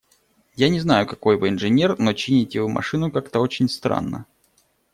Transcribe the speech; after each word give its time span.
Я 0.55 0.69
не 0.69 0.79
знаю, 0.79 1.05
какой 1.05 1.37
вы 1.37 1.49
инженер, 1.49 1.99
но… 1.99 2.13
чините 2.13 2.59
вы 2.59 2.69
машину 2.69 3.11
как-то 3.11 3.39
очень 3.39 3.69
странно. 3.69 4.25